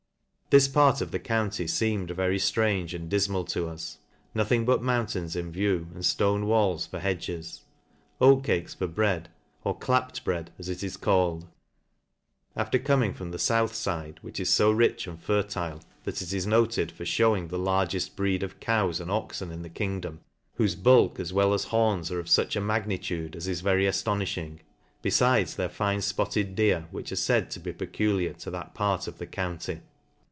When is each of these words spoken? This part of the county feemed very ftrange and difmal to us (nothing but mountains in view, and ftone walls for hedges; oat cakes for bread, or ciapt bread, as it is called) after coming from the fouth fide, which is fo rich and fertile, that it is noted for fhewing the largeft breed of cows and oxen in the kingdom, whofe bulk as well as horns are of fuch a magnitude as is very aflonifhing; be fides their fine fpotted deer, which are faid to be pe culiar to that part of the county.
This 0.51 0.67
part 0.67 0.99
of 0.99 1.11
the 1.11 1.17
county 1.19 1.65
feemed 1.65 2.11
very 2.11 2.37
ftrange 2.37 2.93
and 2.93 3.09
difmal 3.09 3.47
to 3.53 3.69
us 3.69 3.99
(nothing 4.35 4.65
but 4.65 4.83
mountains 4.83 5.33
in 5.33 5.49
view, 5.49 5.87
and 5.93 6.03
ftone 6.03 6.43
walls 6.43 6.85
for 6.85 6.99
hedges; 6.99 7.61
oat 8.19 8.43
cakes 8.43 8.73
for 8.73 8.85
bread, 8.87 9.29
or 9.63 9.77
ciapt 9.79 10.25
bread, 10.25 10.51
as 10.59 10.67
it 10.67 10.83
is 10.83 10.97
called) 10.97 11.47
after 12.53 12.77
coming 12.77 13.13
from 13.13 13.31
the 13.31 13.37
fouth 13.37 13.71
fide, 13.73 14.19
which 14.21 14.41
is 14.41 14.53
fo 14.57 14.71
rich 14.71 15.07
and 15.07 15.21
fertile, 15.23 15.79
that 16.03 16.21
it 16.21 16.33
is 16.33 16.45
noted 16.45 16.91
for 16.91 17.05
fhewing 17.05 17.47
the 17.47 17.57
largeft 17.57 18.17
breed 18.17 18.43
of 18.43 18.59
cows 18.59 18.99
and 18.99 19.09
oxen 19.09 19.53
in 19.53 19.61
the 19.61 19.69
kingdom, 19.69 20.19
whofe 20.59 20.83
bulk 20.83 21.17
as 21.17 21.31
well 21.31 21.53
as 21.53 21.63
horns 21.63 22.11
are 22.11 22.19
of 22.19 22.25
fuch 22.25 22.57
a 22.57 22.59
magnitude 22.59 23.37
as 23.37 23.47
is 23.47 23.61
very 23.61 23.85
aflonifhing; 23.85 24.59
be 25.01 25.09
fides 25.11 25.55
their 25.55 25.69
fine 25.69 25.99
fpotted 25.99 26.55
deer, 26.55 26.89
which 26.91 27.09
are 27.13 27.15
faid 27.15 27.49
to 27.49 27.59
be 27.61 27.71
pe 27.71 27.85
culiar 27.85 28.35
to 28.35 28.51
that 28.51 28.73
part 28.73 29.07
of 29.07 29.17
the 29.17 29.25
county. 29.27 29.79